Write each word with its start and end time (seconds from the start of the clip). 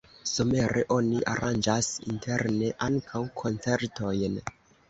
Somere 0.27 0.83
oni 0.95 1.19
aranĝas 1.33 1.91
interne 2.13 2.73
ankaŭ 2.89 3.25
koncertojn. 3.43 4.43